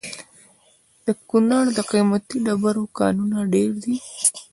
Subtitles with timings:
[1.05, 3.95] د کونړ د قیمتي ډبرو کانونه ډیر دي؟